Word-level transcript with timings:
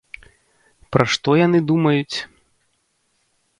Пра 0.97 1.05
што 1.17 1.35
яны 1.45 1.59
думаюць? 1.73 2.17